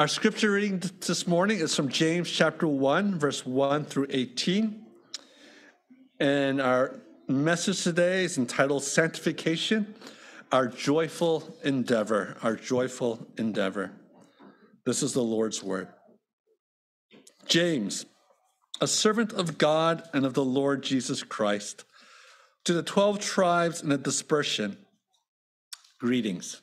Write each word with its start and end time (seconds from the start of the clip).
Our 0.00 0.08
scripture 0.08 0.52
reading 0.52 0.82
this 1.00 1.26
morning 1.26 1.58
is 1.58 1.76
from 1.76 1.90
James 1.90 2.30
chapter 2.30 2.66
1, 2.66 3.18
verse 3.18 3.44
1 3.44 3.84
through 3.84 4.06
18. 4.08 4.86
And 6.18 6.58
our 6.58 7.02
message 7.28 7.84
today 7.84 8.24
is 8.24 8.38
entitled 8.38 8.82
Sanctification, 8.82 9.94
Our 10.52 10.68
Joyful 10.68 11.54
Endeavor. 11.64 12.38
Our 12.42 12.56
Joyful 12.56 13.26
Endeavor. 13.36 13.90
This 14.86 15.02
is 15.02 15.12
the 15.12 15.22
Lord's 15.22 15.62
Word. 15.62 15.88
James, 17.44 18.06
a 18.80 18.86
servant 18.86 19.34
of 19.34 19.58
God 19.58 20.08
and 20.14 20.24
of 20.24 20.32
the 20.32 20.42
Lord 20.42 20.82
Jesus 20.82 21.22
Christ, 21.22 21.84
to 22.64 22.72
the 22.72 22.82
12 22.82 23.20
tribes 23.20 23.82
in 23.82 23.90
the 23.90 23.98
dispersion, 23.98 24.78
greetings. 25.98 26.62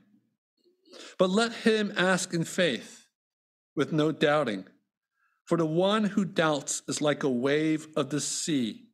But 1.17 1.29
let 1.29 1.53
him 1.53 1.93
ask 1.95 2.33
in 2.33 2.43
faith, 2.43 3.07
with 3.75 3.91
no 3.91 4.11
doubting. 4.11 4.65
For 5.45 5.57
the 5.57 5.65
one 5.65 6.05
who 6.05 6.25
doubts 6.25 6.81
is 6.87 7.01
like 7.01 7.23
a 7.23 7.29
wave 7.29 7.87
of 7.95 8.09
the 8.09 8.21
sea 8.21 8.87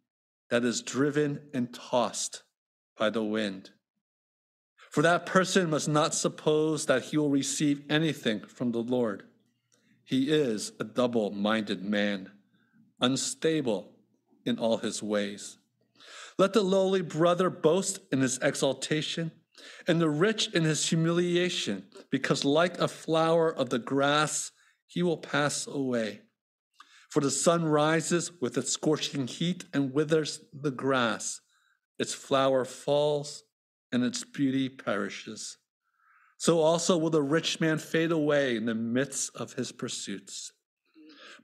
that 0.49 0.63
is 0.63 0.81
driven 0.81 1.41
and 1.53 1.73
tossed 1.73 2.43
by 2.97 3.09
the 3.09 3.23
wind. 3.23 3.71
For 4.89 5.01
that 5.03 5.25
person 5.25 5.69
must 5.69 5.87
not 5.87 6.15
suppose 6.15 6.85
that 6.85 7.03
he 7.03 7.17
will 7.17 7.29
receive 7.29 7.83
anything 7.89 8.41
from 8.41 8.71
the 8.71 8.79
Lord. 8.79 9.23
He 10.03 10.31
is 10.31 10.71
a 10.79 10.83
double 10.83 11.31
minded 11.31 11.83
man, 11.83 12.31
unstable 13.01 13.91
in 14.45 14.57
all 14.57 14.77
his 14.77 15.03
ways. 15.03 15.57
Let 16.37 16.53
the 16.53 16.63
lowly 16.63 17.01
brother 17.01 17.49
boast 17.49 17.99
in 18.11 18.21
his 18.21 18.39
exaltation 18.41 19.31
and 19.87 19.99
the 19.99 20.09
rich 20.09 20.53
in 20.53 20.63
his 20.63 20.89
humiliation, 20.89 21.87
because 22.09 22.45
like 22.45 22.77
a 22.79 22.87
flower 22.87 23.53
of 23.53 23.69
the 23.69 23.79
grass, 23.79 24.51
he 24.85 25.03
will 25.03 25.17
pass 25.17 25.67
away. 25.67 26.21
For 27.09 27.21
the 27.21 27.31
sun 27.31 27.65
rises 27.65 28.31
with 28.41 28.57
its 28.57 28.71
scorching 28.71 29.27
heat 29.27 29.65
and 29.73 29.93
withers 29.93 30.41
the 30.53 30.71
grass. 30.71 31.41
Its 31.97 32.13
flower 32.13 32.65
falls 32.65 33.43
and 33.91 34.03
its 34.03 34.23
beauty 34.23 34.69
perishes. 34.69 35.57
So 36.37 36.59
also 36.59 36.97
will 36.97 37.09
the 37.09 37.23
rich 37.23 37.59
man 37.59 37.79
fade 37.79 38.11
away 38.11 38.55
in 38.55 38.65
the 38.65 38.75
midst 38.75 39.35
of 39.35 39.53
his 39.53 39.71
pursuits. 39.71 40.51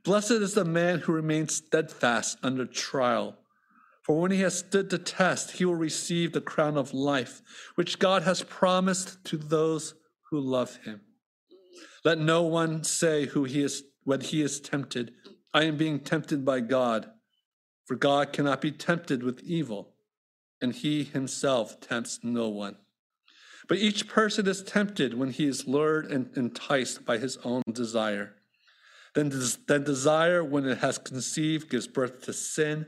Blessed 0.03 0.31
is 0.31 0.53
the 0.53 0.65
man 0.65 0.99
who 0.99 1.13
remains 1.13 1.55
steadfast 1.55 2.37
under 2.43 2.65
trial. 2.65 3.37
For 4.03 4.19
when 4.19 4.31
he 4.31 4.41
has 4.41 4.59
stood 4.59 4.89
the 4.89 4.97
test, 4.97 5.51
he 5.51 5.65
will 5.65 5.75
receive 5.75 6.33
the 6.33 6.41
crown 6.41 6.77
of 6.77 6.93
life, 6.93 7.41
which 7.75 7.99
God 7.99 8.23
has 8.23 8.43
promised 8.43 9.23
to 9.25 9.37
those 9.37 9.93
who 10.29 10.39
love 10.39 10.77
him. 10.83 11.01
Let 12.03 12.17
no 12.17 12.43
one 12.43 12.83
say 12.83 13.27
who 13.27 13.45
he 13.45 13.63
is 13.63 13.83
when 14.03 14.19
he 14.19 14.41
is 14.41 14.59
tempted, 14.59 15.13
I 15.53 15.63
am 15.63 15.77
being 15.77 15.99
tempted 15.99 16.43
by 16.43 16.59
God. 16.59 17.09
For 17.85 17.95
God 17.95 18.33
cannot 18.33 18.59
be 18.59 18.71
tempted 18.71 19.23
with 19.23 19.41
evil, 19.43 19.93
and 20.61 20.73
he 20.73 21.03
himself 21.03 21.79
tempts 21.79 22.19
no 22.23 22.49
one. 22.49 22.75
But 23.69 23.77
each 23.77 24.09
person 24.09 24.47
is 24.47 24.63
tempted 24.63 25.13
when 25.13 25.29
he 25.29 25.45
is 25.45 25.67
lured 25.67 26.11
and 26.11 26.35
enticed 26.35 27.05
by 27.05 27.17
his 27.17 27.37
own 27.45 27.61
desire. 27.71 28.35
Then, 29.15 29.31
then 29.67 29.83
desire, 29.83 30.43
when 30.43 30.65
it 30.65 30.79
has 30.79 30.97
conceived, 30.97 31.69
gives 31.69 31.87
birth 31.87 32.23
to 32.23 32.33
sin 32.33 32.87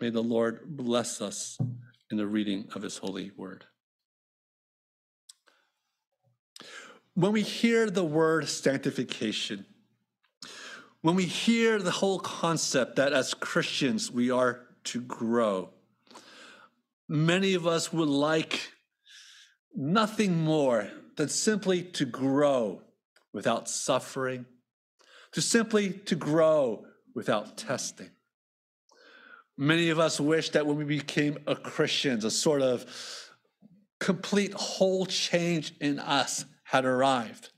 May 0.00 0.10
the 0.10 0.22
Lord 0.22 0.60
bless 0.76 1.20
us 1.20 1.58
in 2.10 2.16
the 2.16 2.26
reading 2.26 2.68
of 2.74 2.82
his 2.82 2.98
holy 2.98 3.32
word. 3.36 3.64
When 7.14 7.32
we 7.32 7.42
hear 7.42 7.88
the 7.88 8.04
word 8.04 8.48
sanctification, 8.48 9.64
when 11.00 11.14
we 11.14 11.24
hear 11.24 11.78
the 11.78 11.90
whole 11.90 12.18
concept 12.18 12.96
that 12.96 13.12
as 13.12 13.32
Christians 13.32 14.10
we 14.10 14.30
are 14.30 14.60
to 14.84 15.00
grow, 15.00 15.70
many 17.08 17.54
of 17.54 17.66
us 17.66 17.92
would 17.92 18.08
like 18.08 18.72
nothing 19.74 20.36
more 20.36 20.90
than 21.16 21.28
simply 21.28 21.82
to 21.82 22.04
grow 22.04 22.82
without 23.32 23.68
suffering, 23.68 24.46
to 25.32 25.40
simply 25.40 25.90
to 25.90 26.16
grow 26.16 26.84
without 27.14 27.56
testing. 27.56 28.10
Many 29.58 29.88
of 29.88 29.98
us 29.98 30.20
wish 30.20 30.50
that 30.50 30.66
when 30.66 30.76
we 30.76 30.84
became 30.84 31.38
a 31.46 31.56
Christians, 31.56 32.24
a 32.24 32.30
sort 32.30 32.60
of 32.60 32.84
complete 33.98 34.52
whole 34.52 35.06
change 35.06 35.72
in 35.80 35.98
us 35.98 36.44
had 36.64 36.84
arrived. 36.84 37.50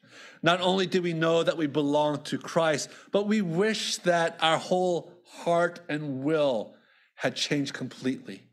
Not 0.42 0.60
only 0.60 0.86
do 0.86 1.02
we 1.02 1.12
know 1.12 1.42
that 1.42 1.56
we 1.56 1.66
belong 1.66 2.22
to 2.24 2.38
Christ, 2.38 2.88
but 3.10 3.26
we 3.26 3.42
wish 3.42 3.96
that 3.98 4.38
our 4.40 4.58
whole 4.58 5.12
heart 5.26 5.80
and 5.88 6.22
will 6.22 6.74
had 7.16 7.34
changed 7.34 7.74
completely. 7.74 8.44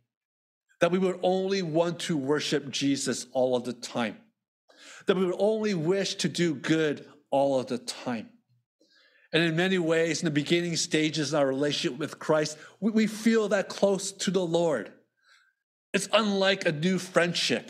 That 0.81 0.91
we 0.91 0.97
would 0.97 1.19
only 1.21 1.61
want 1.61 1.99
to 2.01 2.17
worship 2.17 2.69
Jesus 2.71 3.27
all 3.31 3.55
of 3.55 3.63
the 3.63 3.73
time. 3.73 4.17
That 5.05 5.17
we 5.17 5.25
would 5.25 5.35
only 5.37 5.75
wish 5.75 6.15
to 6.15 6.29
do 6.29 6.55
good 6.55 7.07
all 7.29 7.59
of 7.59 7.67
the 7.67 7.77
time. 7.77 8.29
And 9.35 9.43
in 9.43 9.57
many 9.57 9.77
ways, 9.77 10.21
in 10.21 10.25
the 10.25 10.31
beginning 10.31 10.77
stages 10.77 11.33
in 11.33 11.39
our 11.39 11.45
relationship 11.45 11.99
with 11.99 12.19
Christ, 12.19 12.57
we, 12.79 12.91
we 12.91 13.05
feel 13.05 13.49
that 13.49 13.67
close 13.67 14.13
to 14.13 14.31
the 14.31 14.45
Lord. 14.45 14.93
It's 15.93 16.07
unlike 16.13 16.65
a 16.65 16.71
new 16.71 16.97
friendship, 16.97 17.69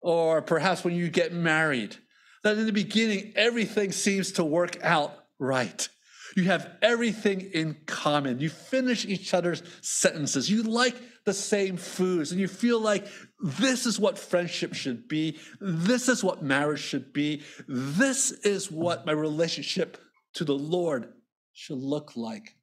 or 0.00 0.42
perhaps 0.42 0.84
when 0.84 0.94
you 0.94 1.08
get 1.08 1.32
married, 1.32 1.96
that 2.44 2.56
in 2.56 2.66
the 2.66 2.72
beginning, 2.72 3.32
everything 3.34 3.90
seems 3.90 4.30
to 4.32 4.44
work 4.44 4.78
out 4.80 5.12
right. 5.40 5.88
You 6.36 6.44
have 6.44 6.70
everything 6.80 7.40
in 7.40 7.78
common. 7.86 8.38
You 8.38 8.48
finish 8.48 9.04
each 9.04 9.34
other's 9.34 9.64
sentences. 9.80 10.48
You 10.48 10.62
like 10.62 10.94
the 11.24 11.34
same 11.34 11.78
foods, 11.78 12.30
and 12.30 12.40
you 12.40 12.46
feel 12.46 12.78
like 12.78 13.08
this 13.40 13.86
is 13.86 13.98
what 13.98 14.20
friendship 14.20 14.72
should 14.72 15.08
be. 15.08 15.40
This 15.60 16.08
is 16.08 16.22
what 16.22 16.44
marriage 16.44 16.78
should 16.78 17.12
be. 17.12 17.42
This 17.66 18.30
is 18.30 18.70
what 18.70 19.04
my 19.04 19.10
relationship 19.10 19.98
to 20.36 20.44
the 20.44 20.54
Lord 20.54 21.08
should 21.52 21.78
look 21.78 22.16
like 22.16 22.56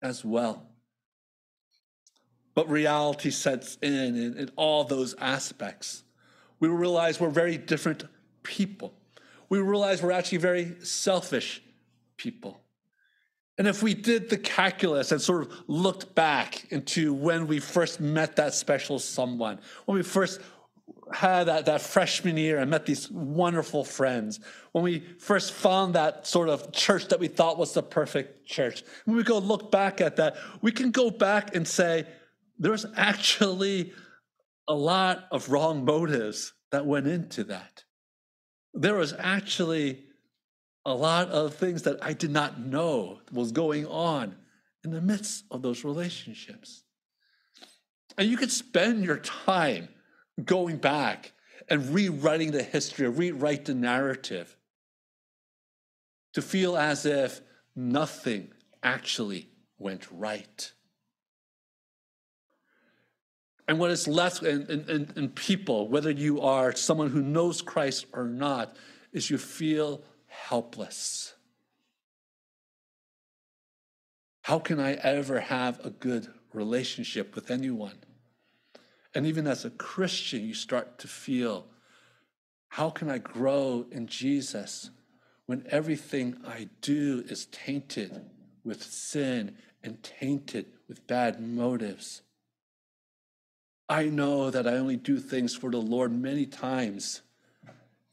as 0.00 0.24
well. 0.24 0.68
But 2.54 2.70
reality 2.70 3.30
sets 3.30 3.78
in, 3.82 3.92
in 3.92 4.38
in, 4.38 4.50
all 4.54 4.84
those 4.84 5.14
aspects. 5.14 6.04
We 6.60 6.68
realize 6.68 7.20
we're 7.20 7.30
very 7.30 7.58
different 7.58 8.04
people. 8.44 8.94
We 9.48 9.58
realize 9.58 10.02
we're 10.02 10.12
actually 10.12 10.38
very 10.38 10.76
selfish 10.84 11.62
people. 12.16 12.60
And 13.58 13.66
if 13.66 13.82
we 13.82 13.94
did 13.94 14.30
the 14.30 14.38
calculus 14.38 15.10
and 15.10 15.20
sort 15.20 15.42
of 15.42 15.52
looked 15.66 16.14
back 16.14 16.66
into 16.70 17.12
when 17.12 17.48
we 17.48 17.58
first 17.58 18.00
met 18.00 18.36
that 18.36 18.54
special 18.54 19.00
someone, 19.00 19.58
when 19.84 19.96
we 19.96 20.02
first 20.02 20.40
had 21.12 21.44
that, 21.44 21.66
that 21.66 21.80
freshman 21.80 22.36
year 22.36 22.58
and 22.58 22.70
met 22.70 22.86
these 22.86 23.10
wonderful 23.10 23.84
friends, 23.84 24.40
when 24.72 24.84
we 24.84 25.00
first 25.18 25.52
found 25.52 25.94
that 25.94 26.26
sort 26.26 26.48
of 26.48 26.72
church 26.72 27.08
that 27.08 27.20
we 27.20 27.28
thought 27.28 27.58
was 27.58 27.74
the 27.74 27.82
perfect 27.82 28.46
church, 28.46 28.82
when 29.04 29.16
we 29.16 29.22
go 29.22 29.38
look 29.38 29.70
back 29.70 30.00
at 30.00 30.16
that, 30.16 30.36
we 30.62 30.72
can 30.72 30.90
go 30.90 31.10
back 31.10 31.54
and 31.54 31.66
say, 31.66 32.06
there's 32.58 32.86
actually 32.96 33.92
a 34.68 34.74
lot 34.74 35.24
of 35.30 35.50
wrong 35.50 35.84
motives 35.84 36.52
that 36.70 36.86
went 36.86 37.06
into 37.06 37.44
that. 37.44 37.84
There 38.72 38.94
was 38.94 39.14
actually 39.18 40.04
a 40.84 40.94
lot 40.94 41.28
of 41.28 41.54
things 41.54 41.82
that 41.82 41.98
I 42.02 42.12
did 42.12 42.30
not 42.30 42.60
know 42.60 43.20
was 43.32 43.52
going 43.52 43.86
on 43.86 44.36
in 44.84 44.90
the 44.90 45.00
midst 45.00 45.44
of 45.50 45.62
those 45.62 45.84
relationships. 45.84 46.84
And 48.18 48.28
you 48.28 48.36
could 48.36 48.50
spend 48.50 49.04
your 49.04 49.18
time 49.18 49.88
going 50.42 50.78
back 50.78 51.32
and 51.68 51.94
rewriting 51.94 52.50
the 52.50 52.62
history, 52.62 53.08
rewrite 53.08 53.66
the 53.66 53.74
narrative 53.74 54.56
to 56.32 56.42
feel 56.42 56.76
as 56.76 57.06
if 57.06 57.40
nothing 57.76 58.52
actually 58.82 59.48
went 59.78 60.06
right. 60.10 60.72
And 63.66 63.78
what 63.78 63.90
is 63.90 64.06
left 64.06 64.42
in, 64.42 64.66
in, 64.66 65.10
in, 65.16 65.28
people, 65.30 65.88
whether 65.88 66.10
you 66.10 66.42
are 66.42 66.74
someone 66.74 67.08
who 67.08 67.22
knows 67.22 67.62
Christ 67.62 68.04
or 68.12 68.24
not, 68.24 68.76
is 69.12 69.30
you 69.30 69.38
feel 69.38 70.02
helpless. 70.26 71.34
How 74.42 74.58
can 74.58 74.78
I 74.78 74.94
ever 74.94 75.40
have 75.40 75.80
a 75.84 75.88
good 75.88 76.28
relationship 76.52 77.34
with 77.34 77.50
anyone? 77.50 77.96
And 79.14 79.26
even 79.26 79.46
as 79.46 79.64
a 79.64 79.70
Christian, 79.70 80.44
you 80.44 80.54
start 80.54 80.98
to 80.98 81.08
feel 81.08 81.66
how 82.68 82.90
can 82.90 83.08
I 83.08 83.18
grow 83.18 83.86
in 83.92 84.08
Jesus 84.08 84.90
when 85.46 85.64
everything 85.70 86.36
I 86.44 86.68
do 86.80 87.22
is 87.28 87.46
tainted 87.46 88.20
with 88.64 88.82
sin 88.82 89.56
and 89.82 90.02
tainted 90.02 90.66
with 90.88 91.06
bad 91.06 91.40
motives? 91.40 92.22
I 93.88 94.06
know 94.06 94.50
that 94.50 94.66
I 94.66 94.72
only 94.72 94.96
do 94.96 95.18
things 95.18 95.54
for 95.54 95.70
the 95.70 95.80
Lord 95.80 96.10
many 96.10 96.46
times 96.46 97.20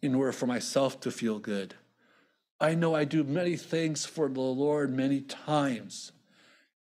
in 0.02 0.14
order 0.14 0.32
for 0.32 0.46
myself 0.46 1.00
to 1.00 1.12
feel 1.12 1.40
good. 1.40 1.74
I 2.60 2.76
know 2.76 2.94
I 2.94 3.06
do 3.06 3.24
many 3.24 3.56
things 3.56 4.06
for 4.06 4.30
the 4.30 4.42
Lord 4.42 4.96
many 4.96 5.22
times 5.22 6.12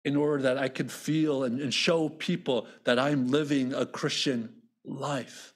in 0.07 0.15
order 0.15 0.43
that 0.43 0.57
I 0.57 0.69
could 0.69 0.89
feel 0.89 1.43
and, 1.43 1.59
and 1.59 1.73
show 1.73 2.07
people 2.07 2.65
that 2.85 2.97
I'm 2.97 3.29
living 3.29 3.73
a 3.73 3.85
Christian 3.85 4.53
life. 4.85 5.53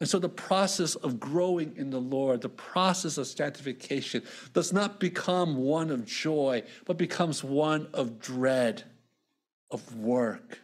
And 0.00 0.08
so 0.08 0.18
the 0.18 0.30
process 0.30 0.94
of 0.94 1.20
growing 1.20 1.76
in 1.76 1.90
the 1.90 2.00
Lord, 2.00 2.40
the 2.40 2.48
process 2.48 3.18
of 3.18 3.26
sanctification, 3.26 4.22
does 4.54 4.72
not 4.72 4.98
become 4.98 5.56
one 5.56 5.90
of 5.90 6.06
joy, 6.06 6.62
but 6.86 6.96
becomes 6.96 7.44
one 7.44 7.88
of 7.92 8.18
dread, 8.18 8.84
of 9.70 9.94
work. 9.94 10.60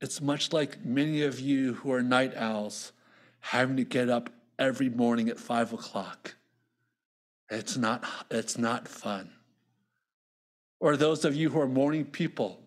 It's 0.00 0.22
much 0.22 0.50
like 0.54 0.82
many 0.82 1.24
of 1.24 1.38
you 1.38 1.74
who 1.74 1.92
are 1.92 2.02
night 2.02 2.34
owls 2.38 2.92
having 3.40 3.76
to 3.76 3.84
get 3.84 4.08
up 4.08 4.30
every 4.58 4.88
morning 4.88 5.28
at 5.28 5.38
five 5.38 5.74
o'clock. 5.74 6.36
It's 7.52 7.76
not, 7.76 8.02
it's 8.30 8.56
not 8.56 8.88
fun. 8.88 9.30
Or 10.80 10.96
those 10.96 11.26
of 11.26 11.36
you 11.36 11.50
who 11.50 11.60
are 11.60 11.68
morning 11.68 12.06
people 12.06 12.60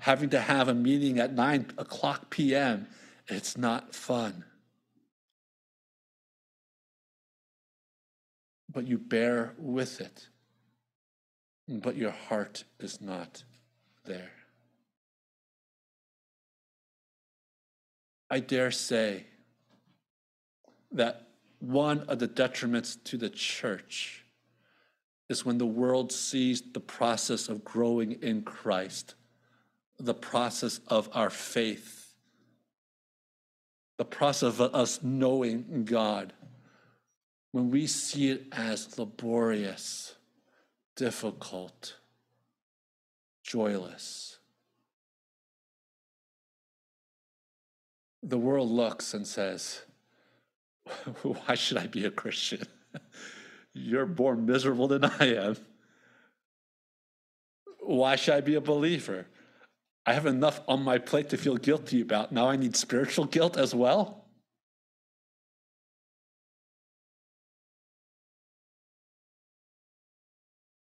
having 0.00 0.30
to 0.30 0.40
have 0.40 0.66
a 0.66 0.74
meeting 0.74 1.20
at 1.20 1.32
nine 1.32 1.70
o'clock 1.78 2.28
p.m., 2.28 2.88
it's 3.28 3.56
not 3.56 3.94
fun. 3.94 4.44
But 8.68 8.88
you 8.88 8.98
bear 8.98 9.54
with 9.58 10.00
it, 10.00 10.28
but 11.68 11.94
your 11.94 12.10
heart 12.10 12.64
is 12.80 13.00
not 13.00 13.44
there. 14.06 14.32
I 18.28 18.40
dare 18.40 18.72
say 18.72 19.26
that 20.90 21.28
one 21.60 22.00
of 22.08 22.18
the 22.18 22.26
detriments 22.26 22.96
to 23.04 23.16
the 23.16 23.30
church 23.30 24.21
is 25.32 25.44
when 25.44 25.58
the 25.58 25.66
world 25.66 26.12
sees 26.12 26.62
the 26.72 26.80
process 26.80 27.48
of 27.48 27.64
growing 27.64 28.12
in 28.22 28.42
Christ, 28.42 29.14
the 29.98 30.14
process 30.14 30.78
of 30.86 31.08
our 31.12 31.30
faith, 31.30 32.14
the 33.98 34.04
process 34.04 34.60
of 34.60 34.74
us 34.74 35.02
knowing 35.02 35.84
God, 35.84 36.32
when 37.50 37.70
we 37.70 37.86
see 37.86 38.30
it 38.30 38.46
as 38.52 38.98
laborious, 38.98 40.14
difficult, 40.96 41.96
joyless. 43.42 44.38
the 48.22 48.38
world 48.38 48.70
looks 48.70 49.14
and 49.14 49.26
says, 49.26 49.82
Why 51.22 51.54
should 51.54 51.78
I 51.78 51.86
be 51.86 52.04
a 52.04 52.10
Christian? 52.10 52.66
You're 53.74 54.06
more 54.06 54.36
miserable 54.36 54.88
than 54.88 55.04
I 55.04 55.34
am. 55.34 55.56
Why 57.80 58.16
should 58.16 58.34
I 58.34 58.40
be 58.40 58.54
a 58.54 58.60
believer? 58.60 59.26
I 60.04 60.12
have 60.14 60.26
enough 60.26 60.60
on 60.66 60.82
my 60.82 60.98
plate 60.98 61.30
to 61.30 61.36
feel 61.36 61.56
guilty 61.56 62.00
about. 62.00 62.32
Now 62.32 62.48
I 62.48 62.56
need 62.56 62.76
spiritual 62.76 63.24
guilt 63.24 63.56
as 63.56 63.74
well. 63.74 64.24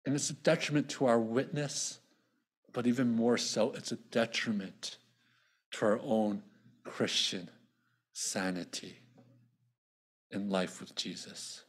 And 0.06 0.16
it's 0.16 0.30
a 0.30 0.34
detriment 0.34 0.88
to 0.92 1.06
our 1.08 1.20
witness, 1.20 2.00
but 2.72 2.88
even 2.88 3.14
more 3.14 3.38
so, 3.38 3.74
it's 3.74 3.92
a 3.92 3.98
detriment 3.98 4.98
to 5.72 5.86
our 5.86 6.00
own 6.02 6.44
Christian 6.86 7.50
sanity 8.14 9.00
in 10.32 10.50
life 10.50 10.80
with 10.80 10.96
Jesus. 10.96 11.64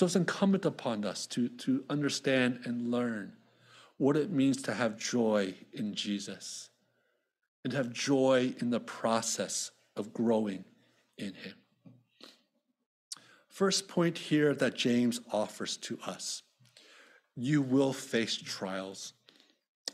So 0.00 0.06
it's 0.06 0.16
incumbent 0.16 0.64
upon 0.64 1.04
us 1.04 1.26
to, 1.26 1.50
to 1.50 1.84
understand 1.90 2.60
and 2.64 2.90
learn 2.90 3.34
what 3.98 4.16
it 4.16 4.30
means 4.30 4.62
to 4.62 4.72
have 4.72 4.98
joy 4.98 5.52
in 5.74 5.94
Jesus 5.94 6.70
and 7.64 7.74
have 7.74 7.92
joy 7.92 8.54
in 8.60 8.70
the 8.70 8.80
process 8.80 9.72
of 9.98 10.14
growing 10.14 10.64
in 11.18 11.34
Him. 11.34 11.52
First 13.50 13.88
point 13.88 14.16
here 14.16 14.54
that 14.54 14.74
James 14.74 15.20
offers 15.34 15.76
to 15.76 15.98
us 16.06 16.44
you 17.36 17.60
will 17.60 17.92
face 17.92 18.38
trials 18.38 19.12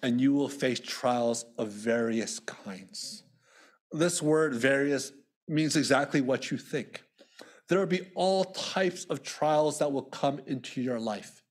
and 0.04 0.20
you 0.20 0.32
will 0.32 0.48
face 0.48 0.78
trials 0.78 1.46
of 1.58 1.70
various 1.70 2.38
kinds. 2.38 3.24
This 3.90 4.22
word, 4.22 4.54
various, 4.54 5.10
means 5.48 5.74
exactly 5.74 6.20
what 6.20 6.52
you 6.52 6.58
think. 6.58 7.02
There 7.68 7.78
will 7.78 7.86
be 7.86 8.10
all 8.14 8.44
types 8.44 9.04
of 9.06 9.22
trials 9.22 9.78
that 9.78 9.90
will 9.90 10.02
come 10.02 10.40
into 10.46 10.80
your 10.80 11.00
life. 11.00 11.42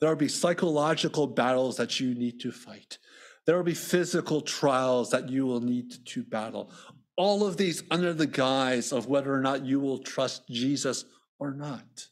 There 0.00 0.08
will 0.08 0.16
be 0.16 0.28
psychological 0.28 1.26
battles 1.26 1.76
that 1.76 2.00
you 2.00 2.14
need 2.14 2.40
to 2.40 2.50
fight. 2.50 2.98
There 3.46 3.56
will 3.56 3.64
be 3.64 3.74
physical 3.74 4.40
trials 4.40 5.10
that 5.10 5.28
you 5.28 5.46
will 5.46 5.60
need 5.60 6.06
to 6.06 6.22
battle. 6.22 6.72
All 7.16 7.46
of 7.46 7.56
these 7.56 7.82
under 7.90 8.12
the 8.12 8.26
guise 8.26 8.92
of 8.92 9.06
whether 9.06 9.32
or 9.32 9.40
not 9.40 9.64
you 9.64 9.78
will 9.80 9.98
trust 9.98 10.48
Jesus 10.48 11.04
or 11.38 11.52
not. 11.52 12.08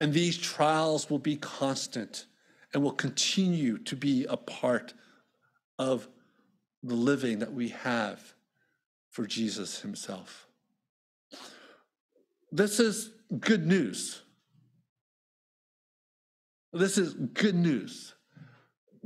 And 0.00 0.12
these 0.12 0.36
trials 0.38 1.10
will 1.10 1.18
be 1.18 1.36
constant 1.36 2.26
and 2.72 2.82
will 2.82 2.92
continue 2.92 3.78
to 3.78 3.96
be 3.96 4.26
a 4.28 4.36
part 4.36 4.94
of 5.78 6.08
the 6.82 6.94
living 6.94 7.38
that 7.38 7.52
we 7.52 7.68
have 7.68 8.34
for 9.10 9.26
Jesus 9.26 9.80
himself. 9.80 10.47
This 12.50 12.80
is 12.80 13.10
good 13.40 13.66
news. 13.66 14.22
This 16.72 16.98
is 16.98 17.14
good 17.14 17.54
news 17.54 18.14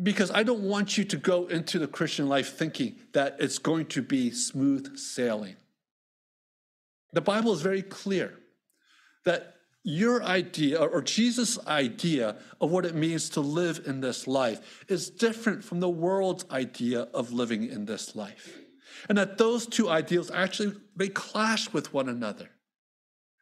because 0.02 0.30
I 0.30 0.42
don't 0.42 0.62
want 0.62 0.98
you 0.98 1.04
to 1.04 1.16
go 1.16 1.46
into 1.46 1.78
the 1.78 1.86
Christian 1.86 2.28
life 2.28 2.56
thinking 2.56 2.96
that 3.12 3.36
it's 3.38 3.58
going 3.58 3.86
to 3.86 4.02
be 4.02 4.30
smooth 4.30 4.96
sailing. 4.96 5.56
The 7.12 7.20
Bible 7.20 7.52
is 7.52 7.60
very 7.60 7.82
clear 7.82 8.38
that 9.24 9.54
your 9.84 10.22
idea 10.22 10.80
or 10.80 11.02
Jesus' 11.02 11.58
idea 11.66 12.36
of 12.60 12.70
what 12.70 12.86
it 12.86 12.94
means 12.94 13.28
to 13.30 13.40
live 13.40 13.82
in 13.86 14.00
this 14.00 14.26
life 14.26 14.84
is 14.88 15.10
different 15.10 15.62
from 15.62 15.80
the 15.80 15.90
world's 15.90 16.44
idea 16.50 17.02
of 17.14 17.32
living 17.32 17.68
in 17.68 17.84
this 17.84 18.14
life. 18.14 18.58
And 19.08 19.18
that 19.18 19.38
those 19.38 19.66
two 19.66 19.88
ideals 19.88 20.30
actually 20.30 20.74
they 20.96 21.08
clash 21.08 21.72
with 21.72 21.92
one 21.92 22.08
another. 22.08 22.48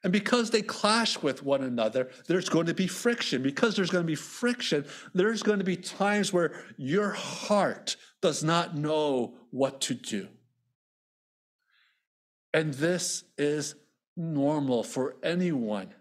And 0.03 0.13
because 0.13 0.51
they 0.51 0.63
clash 0.63 1.23
with 1.23 1.43
one 1.43 1.63
another, 1.63 2.11
there's 2.27 2.49
going 2.49 2.67
to 2.67 2.75
be 2.75 2.87
friction. 2.87 3.43
Because 3.43 3.77
there's 3.77 3.91
going 3.91 4.05
to 4.05 4.11
be 4.11 4.15
friction, 4.15 4.87
there's 5.15 5.43
going 5.43 5.59
to 5.59 5.65
be 5.65 5.77
times 5.77 6.33
where 6.33 6.55
your 6.77 7.11
heart 7.11 7.97
does 8.23 8.43
not 8.43 8.77
know 8.77 9.35
what 9.51 9.81
to 9.83 9.95
do. 9.95 10.29
And 12.55 12.75
this 12.75 13.25
is 13.37 13.75
normal 14.17 14.83
for 14.83 15.17
anyone 15.23 15.95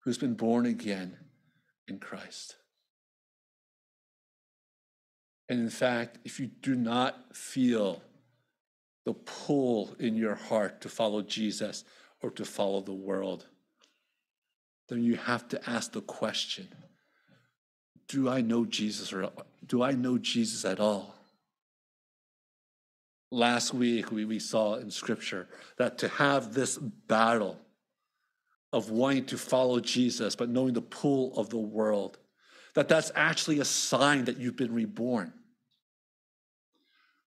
who's 0.00 0.18
been 0.18 0.34
born 0.34 0.66
again 0.66 1.16
in 1.88 1.98
Christ. 1.98 2.56
And 5.48 5.60
in 5.60 5.70
fact, 5.70 6.18
if 6.24 6.40
you 6.40 6.46
do 6.46 6.74
not 6.74 7.34
feel 7.34 8.02
the 9.04 9.14
pull 9.14 9.94
in 9.98 10.16
your 10.16 10.34
heart 10.34 10.80
to 10.82 10.88
follow 10.88 11.22
Jesus 11.22 11.84
or 12.26 12.30
to 12.32 12.44
follow 12.44 12.80
the 12.80 12.92
world, 12.92 13.46
then 14.88 15.02
you 15.04 15.14
have 15.14 15.46
to 15.46 15.70
ask 15.70 15.92
the 15.92 16.00
question 16.00 16.66
Do 18.08 18.28
I 18.28 18.40
know 18.40 18.64
Jesus 18.64 19.12
or 19.12 19.30
do 19.64 19.82
I 19.82 19.92
know 19.92 20.18
Jesus 20.18 20.64
at 20.64 20.80
all? 20.80 21.14
Last 23.30 23.72
week, 23.72 24.10
we, 24.10 24.24
we 24.24 24.38
saw 24.40 24.74
in 24.74 24.90
scripture 24.90 25.48
that 25.78 25.98
to 25.98 26.08
have 26.08 26.52
this 26.52 26.78
battle 26.78 27.58
of 28.72 28.90
wanting 28.90 29.26
to 29.26 29.38
follow 29.38 29.80
Jesus, 29.80 30.34
but 30.36 30.48
knowing 30.48 30.74
the 30.74 30.82
pull 30.82 31.36
of 31.36 31.50
the 31.50 31.58
world, 31.58 32.18
that 32.74 32.88
that's 32.88 33.10
actually 33.14 33.60
a 33.60 33.64
sign 33.64 34.24
that 34.24 34.38
you've 34.38 34.56
been 34.56 34.74
reborn. 34.74 35.32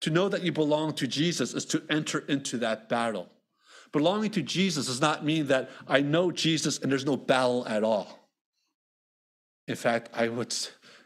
To 0.03 0.11
know 0.11 0.29
that 0.29 0.43
you 0.43 0.53
belong 0.53 0.95
to 0.95 1.07
Jesus 1.07 1.55
is 1.55 1.65
to 1.67 1.83
enter 1.91 2.21
into 2.21 2.59
that 2.59 2.89
battle. 2.89 3.29
Belonging 3.93 4.31
to 4.33 4.43
Jesus 4.43 4.87
does 4.87 5.01
not 5.01 5.25
mean 5.25 5.49
that 5.49 5.71
I 5.87 6.01
know 6.01 6.31
Jesus 6.31 6.79
and 6.79 6.91
there's 6.91 7.05
no 7.05 7.17
battle 7.17 7.67
at 7.69 7.85
all. 7.85 8.19
In 9.69 9.77
fact, 9.77 10.09
I 10.15 10.29
would, 10.29 10.55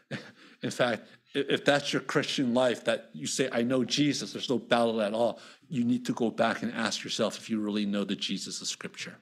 in 0.63 0.71
fact, 0.71 1.07
if 1.33 1.65
that's 1.65 1.91
your 1.91 2.01
Christian 2.01 2.53
life, 2.53 2.85
that 2.85 3.09
you 3.13 3.27
say, 3.27 3.49
I 3.51 3.61
know 3.61 3.83
Jesus, 3.83 4.31
there's 4.31 4.49
no 4.49 4.57
battle 4.57 5.01
at 5.01 5.13
all, 5.13 5.39
you 5.69 5.83
need 5.83 6.05
to 6.05 6.13
go 6.13 6.31
back 6.31 6.63
and 6.63 6.71
ask 6.73 7.03
yourself 7.03 7.37
if 7.37 7.49
you 7.49 7.59
really 7.59 7.85
know 7.85 8.05
the 8.05 8.15
Jesus 8.15 8.61
of 8.61 8.67
Scripture. 8.67 9.15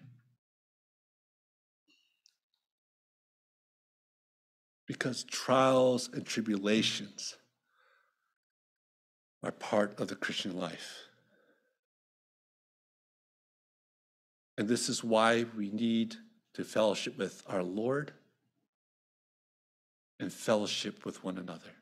Because 4.87 5.23
trials 5.23 6.09
and 6.13 6.23
tribulations 6.25 7.35
are 9.43 9.51
part 9.51 9.99
of 9.99 10.07
the 10.07 10.15
Christian 10.15 10.55
life. 10.55 11.05
And 14.57 14.67
this 14.67 14.87
is 14.89 15.03
why 15.03 15.45
we 15.57 15.69
need 15.69 16.15
to 16.53 16.63
fellowship 16.63 17.17
with 17.17 17.43
our 17.47 17.63
Lord 17.63 18.13
and 20.19 20.31
fellowship 20.31 21.03
with 21.05 21.23
one 21.23 21.37
another. 21.37 21.73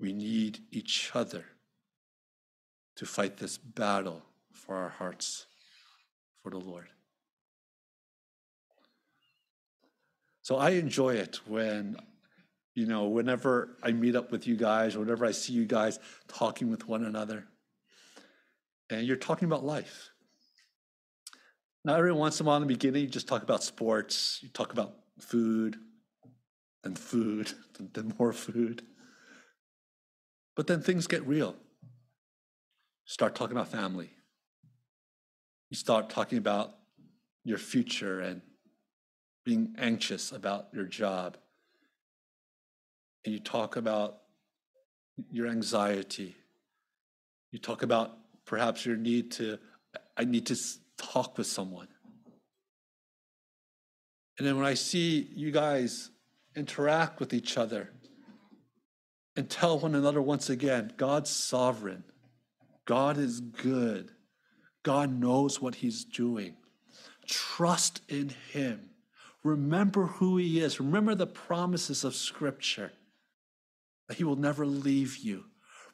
We 0.00 0.12
need 0.12 0.58
each 0.72 1.12
other 1.14 1.44
to 2.96 3.06
fight 3.06 3.36
this 3.36 3.58
battle 3.58 4.22
for 4.52 4.76
our 4.76 4.88
hearts 4.88 5.46
for 6.42 6.50
the 6.50 6.58
Lord. 6.58 6.88
So 10.42 10.56
I 10.56 10.70
enjoy 10.70 11.14
it 11.14 11.40
when, 11.46 11.96
you 12.74 12.86
know, 12.86 13.04
whenever 13.04 13.76
I 13.82 13.92
meet 13.92 14.14
up 14.14 14.30
with 14.30 14.46
you 14.46 14.56
guys, 14.56 14.94
or 14.94 15.00
whenever 15.00 15.24
I 15.24 15.30
see 15.30 15.54
you 15.54 15.64
guys 15.64 15.98
talking 16.28 16.70
with 16.70 16.86
one 16.86 17.04
another, 17.04 17.46
and 18.90 19.06
you're 19.06 19.16
talking 19.16 19.46
about 19.46 19.64
life. 19.64 20.10
Now, 21.84 21.96
every 21.96 22.12
once 22.12 22.40
in 22.40 22.46
a 22.46 22.48
while 22.48 22.56
in 22.56 22.62
the 22.62 22.66
beginning, 22.66 23.02
you 23.02 23.08
just 23.08 23.28
talk 23.28 23.42
about 23.42 23.62
sports, 23.62 24.38
you 24.42 24.48
talk 24.48 24.72
about 24.72 24.94
food, 25.20 25.76
and 26.82 26.98
food, 26.98 27.52
then 27.94 28.14
more 28.18 28.32
food. 28.32 28.82
But 30.56 30.66
then 30.66 30.80
things 30.80 31.06
get 31.06 31.26
real. 31.26 31.56
Start 33.06 33.34
talking 33.34 33.56
about 33.56 33.68
family. 33.68 34.10
You 35.70 35.76
start 35.76 36.08
talking 36.08 36.38
about 36.38 36.74
your 37.44 37.58
future 37.58 38.20
and 38.20 38.40
being 39.44 39.74
anxious 39.76 40.32
about 40.32 40.68
your 40.72 40.84
job. 40.84 41.36
And 43.24 43.34
you 43.34 43.40
talk 43.40 43.76
about 43.76 44.18
your 45.30 45.48
anxiety. 45.48 46.36
You 47.50 47.58
talk 47.58 47.82
about 47.82 48.16
perhaps 48.46 48.86
your 48.86 48.96
need 48.96 49.32
to, 49.32 49.58
I 50.16 50.24
need 50.24 50.46
to 50.46 50.56
talk 50.98 51.38
with 51.38 51.46
someone. 51.46 51.88
And 54.38 54.46
then 54.46 54.56
when 54.56 54.66
I 54.66 54.74
see 54.74 55.28
you 55.34 55.50
guys 55.50 56.10
interact 56.56 57.20
with 57.20 57.32
each 57.32 57.56
other, 57.56 57.90
and 59.36 59.50
tell 59.50 59.78
one 59.78 59.94
another 59.94 60.22
once 60.22 60.48
again 60.48 60.92
God's 60.96 61.30
sovereign, 61.30 62.04
God 62.84 63.18
is 63.18 63.40
good, 63.40 64.10
God 64.82 65.18
knows 65.18 65.60
what 65.60 65.76
He's 65.76 66.04
doing. 66.04 66.56
Trust 67.26 68.02
in 68.08 68.32
Him. 68.52 68.90
Remember 69.42 70.06
who 70.06 70.36
He 70.36 70.60
is. 70.60 70.80
Remember 70.80 71.14
the 71.14 71.26
promises 71.26 72.04
of 72.04 72.14
Scripture 72.14 72.92
that 74.08 74.18
He 74.18 74.24
will 74.24 74.36
never 74.36 74.66
leave 74.66 75.16
you. 75.16 75.44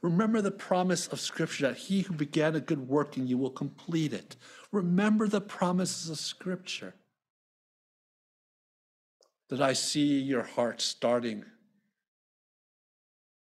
Remember 0.02 0.40
the 0.40 0.50
promise 0.50 1.08
of 1.08 1.20
Scripture 1.20 1.68
that 1.68 1.76
He 1.76 2.02
who 2.02 2.14
began 2.14 2.54
a 2.54 2.60
good 2.60 2.88
work 2.88 3.18
in 3.18 3.26
you 3.26 3.36
will 3.36 3.50
complete 3.50 4.12
it. 4.12 4.36
Remember 4.72 5.28
the 5.28 5.40
promises 5.40 6.08
of 6.08 6.18
Scripture. 6.18 6.94
That 9.50 9.60
I 9.60 9.74
see 9.74 10.20
your 10.20 10.44
heart 10.44 10.80
starting 10.80 11.44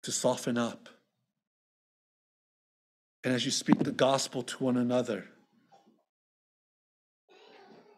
to 0.02 0.12
soften 0.12 0.58
up. 0.58 0.88
And 3.24 3.32
as 3.32 3.44
you 3.44 3.52
speak 3.52 3.78
the 3.78 3.92
gospel 3.92 4.42
to 4.42 4.64
one 4.64 4.76
another, 4.76 5.28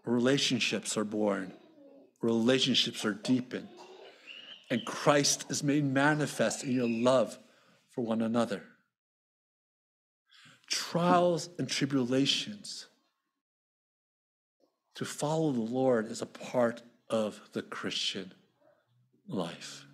relationships 0.04 0.98
are 0.98 1.04
born, 1.04 1.54
relationships 2.20 3.06
are 3.06 3.14
deepened, 3.14 3.68
and 4.70 4.84
Christ 4.84 5.46
is 5.48 5.62
made 5.62 5.84
manifest 5.84 6.62
in 6.62 6.72
your 6.72 6.88
love 6.88 7.38
for 7.94 8.04
one 8.04 8.22
another. 8.22 8.58
Hmm. 8.58 8.62
Trials 10.68 11.50
and 11.58 11.68
tribulations 11.68 12.86
to 14.94 15.04
follow 15.04 15.52
the 15.52 15.60
Lord 15.60 16.10
is 16.10 16.22
a 16.22 16.26
part 16.26 16.82
of 17.10 17.40
the 17.52 17.62
Christian 17.62 18.32
life. 19.28 19.84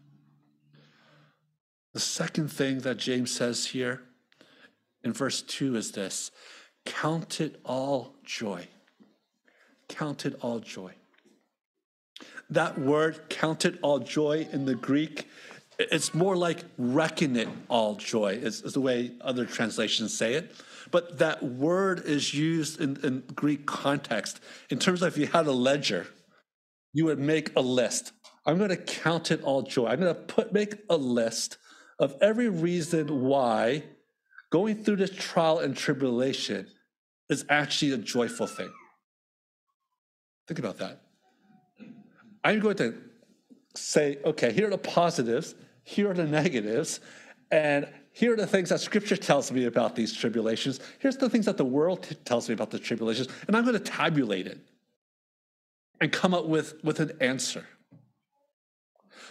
The 1.92 2.00
second 2.00 2.52
thing 2.52 2.80
that 2.80 2.98
James 2.98 3.30
says 3.30 3.66
here 3.66 4.02
in 5.02 5.12
verse 5.12 5.42
2 5.42 5.76
is 5.76 5.92
this 5.92 6.30
Count 6.84 7.40
it 7.40 7.60
all 7.64 8.14
joy. 8.24 8.68
Count 9.88 10.24
it 10.24 10.36
all 10.40 10.60
joy. 10.60 10.92
That 12.48 12.78
word, 12.78 13.28
count 13.28 13.64
it 13.64 13.78
all 13.82 14.00
joy 14.00 14.46
in 14.52 14.64
the 14.64 14.74
Greek, 14.74 15.28
it's 15.80 16.12
more 16.14 16.36
like 16.36 16.64
reckon 16.76 17.36
it 17.36 17.48
all 17.68 17.94
joy, 17.94 18.34
is, 18.34 18.62
is 18.62 18.74
the 18.74 18.80
way 18.80 19.12
other 19.20 19.46
translations 19.46 20.16
say 20.16 20.34
it. 20.34 20.52
But 20.90 21.18
that 21.18 21.42
word 21.42 22.04
is 22.04 22.34
used 22.34 22.80
in, 22.80 22.98
in 23.02 23.22
Greek 23.34 23.64
context 23.66 24.40
in 24.70 24.78
terms 24.78 25.02
of 25.02 25.08
if 25.08 25.18
you 25.18 25.26
had 25.26 25.46
a 25.46 25.52
ledger, 25.52 26.06
you 26.92 27.06
would 27.06 27.18
make 27.18 27.54
a 27.56 27.60
list. 27.60 28.12
I'm 28.44 28.58
going 28.58 28.70
to 28.70 28.76
count 28.76 29.30
it 29.30 29.42
all 29.42 29.62
joy. 29.62 29.86
I'm 29.86 30.00
going 30.00 30.14
to 30.14 30.20
put 30.20 30.52
make 30.52 30.74
a 30.90 30.96
list 30.96 31.58
of 31.98 32.14
every 32.20 32.48
reason 32.48 33.22
why 33.22 33.84
going 34.50 34.82
through 34.82 34.96
this 34.96 35.10
trial 35.10 35.60
and 35.60 35.76
tribulation 35.76 36.66
is 37.28 37.44
actually 37.48 37.92
a 37.92 37.98
joyful 37.98 38.46
thing. 38.46 38.72
Think 40.48 40.58
about 40.58 40.78
that. 40.78 41.00
I'm 42.42 42.58
going 42.58 42.76
to 42.76 42.94
say, 43.76 44.18
okay, 44.24 44.52
here 44.52 44.66
are 44.66 44.70
the 44.70 44.78
positives, 44.78 45.54
here 45.90 46.08
are 46.08 46.14
the 46.14 46.26
negatives, 46.26 47.00
and 47.50 47.88
here 48.12 48.32
are 48.32 48.36
the 48.36 48.46
things 48.46 48.68
that 48.68 48.80
scripture 48.80 49.16
tells 49.16 49.50
me 49.50 49.64
about 49.64 49.96
these 49.96 50.14
tribulations. 50.14 50.78
Here's 51.00 51.16
the 51.16 51.28
things 51.28 51.46
that 51.46 51.56
the 51.56 51.64
world 51.64 52.04
t- 52.04 52.14
tells 52.14 52.48
me 52.48 52.54
about 52.54 52.70
the 52.70 52.78
tribulations, 52.78 53.28
and 53.48 53.56
I'm 53.56 53.64
going 53.64 53.76
to 53.76 53.80
tabulate 53.80 54.46
it 54.46 54.58
and 56.00 56.12
come 56.12 56.32
up 56.32 56.46
with, 56.46 56.82
with 56.84 57.00
an 57.00 57.12
answer. 57.20 57.66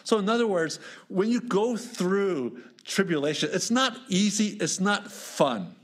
So, 0.04 0.18
in 0.18 0.28
other 0.28 0.48
words, 0.48 0.82
when 1.08 1.30
you 1.30 1.39
go 1.39 1.78
through 1.78 2.62
tribulation, 2.84 3.50
it's 3.54 3.72
not 3.72 3.98
easy, 4.10 4.58
it's 4.60 4.82
not 4.82 5.10
fun. 5.10 5.75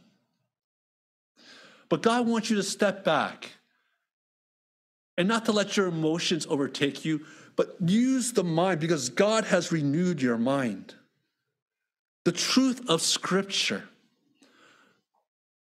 But 1.88 2.02
God 2.02 2.28
wants 2.28 2.50
you 2.50 2.58
to 2.58 2.64
step 2.64 3.06
back 3.06 3.52
and 5.18 5.26
not 5.28 5.46
to 5.46 5.54
let 5.54 5.78
your 5.78 5.88
emotions 5.88 6.46
overtake 6.50 7.06
you, 7.06 7.26
but 7.56 7.76
use 7.80 8.34
the 8.34 8.44
mind 8.44 8.80
because 8.80 9.10
God 9.10 9.46
has 9.46 9.72
renewed 9.72 10.22
your 10.22 10.38
mind. 10.38 10.96
The 12.26 12.32
truth 12.32 12.90
of 12.90 13.02
Scripture, 13.02 13.84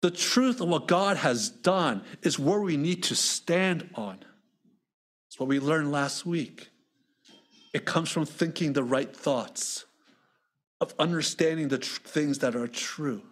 the 0.02 0.10
truth 0.10 0.60
of 0.60 0.68
what 0.68 0.86
God 0.88 1.16
has 1.16 1.48
done 1.48 2.02
is 2.22 2.38
where 2.38 2.60
we 2.60 2.76
need 2.76 3.02
to 3.04 3.14
stand 3.14 3.90
on. 3.94 4.18
It's 5.28 5.38
what 5.38 5.48
we 5.48 5.60
learned 5.60 5.92
last 5.92 6.26
week. 6.26 6.70
It 7.72 7.84
comes 7.84 8.10
from 8.10 8.26
thinking 8.26 8.72
the 8.72 8.82
right 8.82 9.14
thoughts, 9.14 9.84
of 10.80 10.94
understanding 10.98 11.68
the 11.68 11.78
tr- 11.78 12.00
things 12.00 12.38
that 12.38 12.56
are 12.56 12.66
true, 12.66 13.22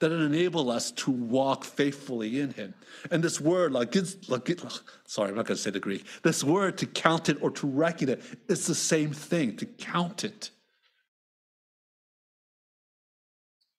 that 0.00 0.12
enable 0.12 0.70
us 0.70 0.90
to 0.90 1.10
walk 1.10 1.64
faithfully 1.64 2.40
in 2.40 2.50
Him. 2.52 2.74
And 3.10 3.22
this 3.22 3.40
word, 3.40 3.72
like, 3.72 3.94
sorry, 3.94 5.30
I'm 5.30 5.36
not 5.36 5.46
going 5.46 5.56
to 5.56 5.62
say 5.62 5.70
the 5.70 5.80
Greek. 5.80 6.04
This 6.22 6.44
word 6.44 6.78
to 6.78 6.86
count 6.86 7.28
it 7.28 7.38
or 7.40 7.50
to 7.52 7.66
reckon 7.66 8.10
it, 8.10 8.22
it's 8.48 8.66
the 8.66 8.74
same 8.74 9.12
thing, 9.12 9.56
to 9.56 9.66
count 9.66 10.24
it. 10.24 10.50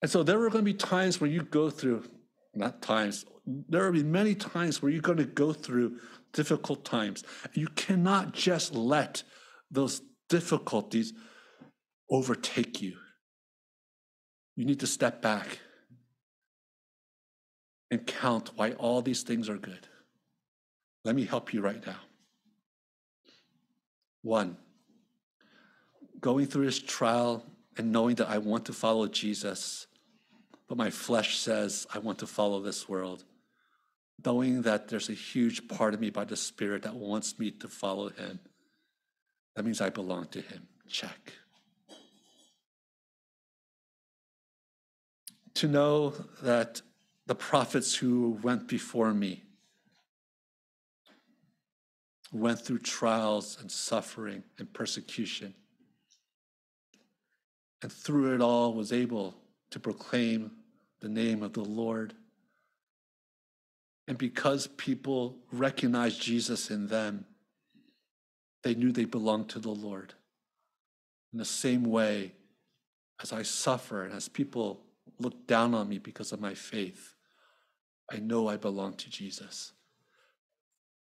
And 0.02 0.10
so 0.10 0.24
there 0.24 0.42
are 0.42 0.50
going 0.50 0.66
to 0.66 0.72
be 0.72 0.78
times 0.78 1.20
where 1.22 1.30
you 1.30 1.42
go 1.42 1.70
through, 1.70 2.04
not 2.54 2.82
times, 2.82 3.26
there 3.46 3.86
will 3.86 3.92
be 3.92 4.04
many 4.04 4.36
times 4.36 4.82
where 4.82 4.92
you're 4.92 5.02
going 5.02 5.18
to 5.18 5.26
go 5.26 5.54
through 5.54 6.00
difficult 6.34 6.84
times. 6.84 7.24
You 7.54 7.68
cannot 7.68 8.34
just 8.34 8.74
let 8.74 9.24
those 9.72 10.02
difficulties 10.30 11.14
overtake 12.10 12.82
you. 12.82 12.98
You 14.56 14.66
need 14.66 14.80
to 14.80 14.88
step 14.88 15.22
back 15.22 15.60
and 17.90 18.06
count 18.06 18.52
why 18.56 18.72
all 18.72 19.02
these 19.02 19.24
things 19.24 19.50
are 19.50 19.58
good. 19.58 19.88
Let 21.04 21.16
me 21.16 21.26
help 21.26 21.54
you 21.54 21.62
right 21.62 21.86
now. 21.86 22.00
One, 24.24 24.58
going 26.20 26.48
through 26.48 26.66
this 26.66 26.80
trial 26.80 27.46
and 27.78 27.92
knowing 27.92 28.16
that 28.16 28.30
I 28.30 28.40
want 28.40 28.66
to 28.66 28.74
follow 28.74 29.08
Jesus, 29.08 29.88
but 30.68 30.78
my 30.78 30.90
flesh 30.90 31.38
says 31.38 31.88
I 31.94 32.00
want 32.00 32.20
to 32.20 32.28
follow 32.28 32.62
this 32.62 32.90
world. 32.90 33.24
Knowing 34.26 34.64
that 34.64 34.90
there's 34.90 35.10
a 35.10 35.14
huge 35.14 35.68
part 35.68 35.94
of 35.94 36.02
me 36.02 36.10
by 36.10 36.26
the 36.26 36.36
Spirit 36.36 36.82
that 36.84 36.96
wants 36.96 37.38
me 37.40 37.52
to 37.52 37.68
follow 37.68 38.10
Him. 38.10 38.40
That 39.56 39.64
means 39.64 39.80
I 39.80 39.90
belong 39.90 40.28
to 40.30 40.42
Him. 40.42 40.68
Check. 40.90 41.34
To 45.54 45.68
know 45.68 46.14
that 46.42 46.82
the 47.28 47.36
prophets 47.36 47.96
who 47.96 48.40
went 48.42 48.68
before 48.68 49.14
me 49.14 49.44
went 52.32 52.60
through 52.60 52.80
trials 52.80 53.58
and 53.62 53.72
suffering 53.72 54.44
and 54.58 54.74
persecution 54.74 55.54
and 57.82 57.92
through 57.92 58.34
it 58.34 58.42
all 58.42 58.74
was 58.74 58.92
able 58.92 59.36
to 59.70 59.80
proclaim 59.80 60.52
the 61.00 61.10
name 61.10 61.44
of 61.44 61.54
the 61.54 61.64
Lord. 61.64 62.14
And 64.08 64.18
because 64.18 64.68
people 64.68 65.38
recognized 65.52 66.22
Jesus 66.22 66.72
in 66.72 66.88
them, 66.88 67.26
they 68.64 68.74
knew 68.74 68.92
they 68.92 69.06
belonged 69.06 69.50
to 69.50 69.60
the 69.60 69.70
Lord. 69.70 70.14
In 71.34 71.40
the 71.40 71.46
same 71.46 71.84
way 71.84 72.32
as 73.22 73.32
I 73.32 73.44
suffer 73.44 74.04
and 74.04 74.14
as 74.14 74.28
people 74.28 74.82
look 75.20 75.46
down 75.46 75.74
on 75.74 75.90
me 75.90 76.00
because 76.00 76.32
of 76.32 76.42
my 76.42 76.54
faith, 76.54 77.14
I 78.12 78.20
know 78.20 78.48
I 78.48 78.58
belong 78.58 78.94
to 78.96 79.10
Jesus. 79.10 79.74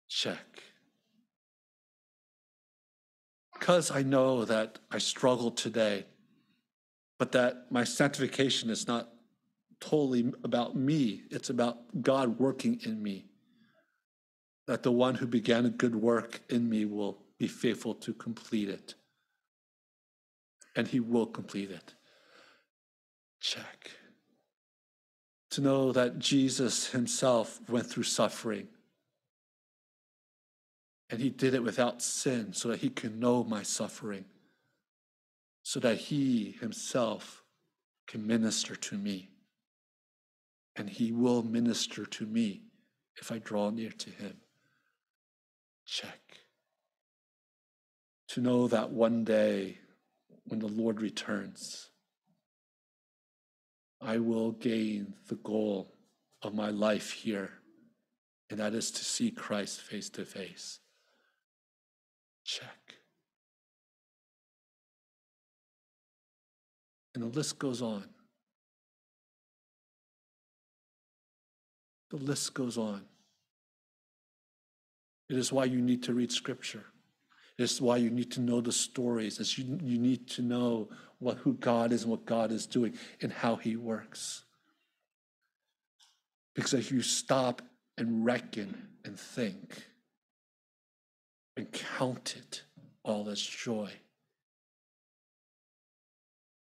Check. 0.07 0.63
Because 3.53 3.91
I 3.91 4.03
know 4.03 4.45
that 4.45 4.79
I 4.91 4.97
struggle 4.97 5.51
today 5.51 6.05
but 7.17 7.31
that 7.31 7.71
my 7.71 7.83
sanctification 7.83 8.69
is 8.69 8.87
not 8.87 9.09
totally 9.79 10.33
about 10.43 10.75
me, 10.75 11.23
it's 11.31 11.49
about 11.49 12.01
God 12.01 12.39
working 12.39 12.79
in 12.83 13.01
me. 13.01 13.25
That 14.67 14.83
the 14.83 14.91
one 14.91 15.15
who 15.15 15.27
began 15.27 15.65
a 15.65 15.69
good 15.69 15.95
work 15.95 16.41
in 16.49 16.67
me 16.67 16.85
will 16.85 17.19
be 17.37 17.47
faithful 17.47 17.93
to 17.95 18.13
complete 18.13 18.69
it. 18.69 18.95
And 20.75 20.87
he 20.87 20.99
will 20.99 21.27
complete 21.27 21.71
it. 21.71 21.93
Check. 23.39 23.91
To 25.55 25.61
know 25.61 25.91
that 25.91 26.19
Jesus 26.19 26.91
himself 26.91 27.59
went 27.67 27.87
through 27.87 28.03
suffering. 28.03 28.67
And 31.09 31.19
he 31.19 31.29
did 31.29 31.53
it 31.53 31.63
without 31.63 32.01
sin 32.01 32.53
so 32.53 32.69
that 32.69 32.79
he 32.79 32.89
can 32.89 33.19
know 33.19 33.43
my 33.43 33.63
suffering 33.63 34.25
so 35.65 35.79
that 35.79 35.97
he 35.97 36.55
himself 36.61 37.43
can 38.05 38.25
minister 38.27 38.75
to 38.75 38.95
me. 38.95 39.29
And 40.75 40.87
he 40.87 41.11
will 41.11 41.41
minister 41.41 42.05
to 42.05 42.25
me 42.27 42.61
if 43.19 43.31
I 43.31 43.39
draw 43.39 43.71
near 43.71 43.89
to 43.89 44.09
him. 44.11 44.37
Check. 45.87 46.37
To 48.29 48.41
know 48.41 48.67
that 48.67 48.91
one 48.91 49.23
day 49.23 49.79
when 50.43 50.59
the 50.59 50.67
Lord 50.67 51.01
returns, 51.01 51.89
I 54.01 54.17
will 54.17 54.51
gain 54.51 55.13
the 55.27 55.35
goal 55.35 55.93
of 56.41 56.53
my 56.53 56.69
life 56.69 57.11
here, 57.11 57.51
and 58.49 58.59
that 58.59 58.73
is 58.73 58.91
to 58.91 59.05
see 59.05 59.31
Christ 59.31 59.81
face 59.81 60.09
to 60.11 60.25
face. 60.25 60.79
Check. 62.43 62.95
And 67.15 67.23
the 67.23 67.27
list 67.27 67.57
goes 67.57 67.81
on. 67.81 68.03
The 72.11 72.17
list 72.17 72.53
goes 72.53 72.77
on. 72.77 73.03
It 75.29 75.37
is 75.37 75.51
why 75.51 75.65
you 75.65 75.81
need 75.81 76.03
to 76.03 76.13
read 76.13 76.31
scripture. 76.31 76.85
It 77.57 77.63
is 77.63 77.81
why 77.81 77.97
you 77.97 78.09
need 78.09 78.31
to 78.33 78.41
know 78.41 78.61
the 78.61 78.71
stories. 78.71 79.39
It's 79.39 79.57
you, 79.57 79.79
you 79.81 79.97
need 79.97 80.29
to 80.31 80.41
know 80.41 80.89
what, 81.19 81.37
who 81.39 81.53
God 81.53 81.91
is 81.91 82.03
and 82.03 82.11
what 82.11 82.25
God 82.25 82.51
is 82.51 82.65
doing 82.65 82.97
and 83.21 83.31
how 83.31 83.55
he 83.55 83.75
works. 83.75 84.43
Because 86.53 86.73
if 86.73 86.91
you 86.91 87.01
stop 87.01 87.61
and 87.97 88.25
reckon 88.25 88.87
and 89.03 89.19
think 89.19 89.85
and 91.57 91.71
count 91.71 92.35
it 92.37 92.63
all 93.03 93.29
as 93.29 93.41
joy, 93.41 93.91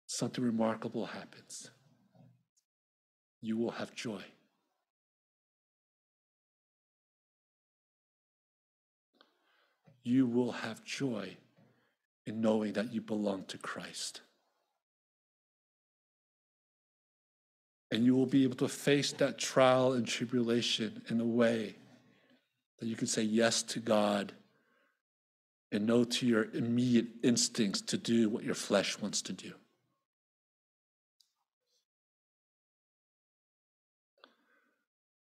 something 0.07 0.43
remarkable 0.43 1.05
happens. 1.05 1.69
You 3.41 3.57
will 3.57 3.71
have 3.71 3.93
joy. 3.93 4.21
You 10.03 10.25
will 10.27 10.51
have 10.51 10.83
joy 10.83 11.37
in 12.25 12.41
knowing 12.41 12.73
that 12.73 12.93
you 12.93 13.01
belong 13.01 13.45
to 13.45 13.57
Christ. 13.57 14.21
And 17.95 18.03
you 18.03 18.13
will 18.13 18.25
be 18.25 18.43
able 18.43 18.57
to 18.57 18.67
face 18.67 19.13
that 19.13 19.37
trial 19.37 19.93
and 19.93 20.05
tribulation 20.05 21.01
in 21.07 21.21
a 21.21 21.25
way 21.25 21.75
that 22.77 22.87
you 22.87 22.95
can 22.97 23.07
say 23.07 23.21
yes 23.21 23.63
to 23.63 23.79
God 23.79 24.33
and 25.71 25.85
no 25.85 26.03
to 26.03 26.27
your 26.27 26.49
immediate 26.53 27.05
instincts 27.23 27.79
to 27.83 27.97
do 27.97 28.27
what 28.27 28.43
your 28.43 28.53
flesh 28.53 28.99
wants 28.99 29.21
to 29.21 29.31
do. 29.31 29.53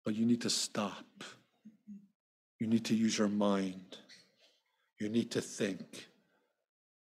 But 0.03 0.15
you 0.15 0.25
need 0.25 0.41
to 0.41 0.49
stop. 0.49 1.23
You 2.59 2.67
need 2.67 2.83
to 2.83 2.93
use 2.93 3.17
your 3.17 3.29
mind. 3.29 3.95
You 4.99 5.07
need 5.07 5.31
to 5.31 5.39
think. 5.39 6.09